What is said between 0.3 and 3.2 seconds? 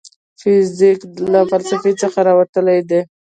فزیک له فلسفې څخه راوتلی دی.